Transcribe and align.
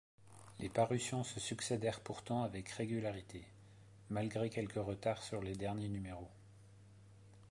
Les 0.57 0.67
parutions 0.69 1.23
se 1.23 1.39
succédèrent 1.39 1.99
pourtant 1.99 2.41
avec 2.41 2.69
régularité, 2.69 3.45
malgré 4.09 4.49
quelques 4.49 4.83
retards 4.83 5.21
sur 5.21 5.43
les 5.43 5.53
derniers 5.53 5.89
numéros. 5.89 6.31